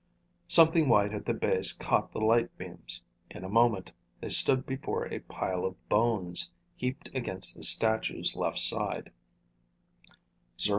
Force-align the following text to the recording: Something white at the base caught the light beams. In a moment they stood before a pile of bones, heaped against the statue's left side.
Something 0.47 0.89
white 0.89 1.13
at 1.13 1.27
the 1.27 1.33
base 1.35 1.73
caught 1.73 2.11
the 2.11 2.17
light 2.19 2.57
beams. 2.57 3.03
In 3.29 3.43
a 3.43 3.49
moment 3.49 3.91
they 4.19 4.29
stood 4.31 4.65
before 4.65 5.05
a 5.05 5.19
pile 5.19 5.63
of 5.63 5.89
bones, 5.89 6.49
heaped 6.75 7.11
against 7.13 7.53
the 7.55 7.61
statue's 7.61 8.35
left 8.35 8.57
side. 8.57 9.11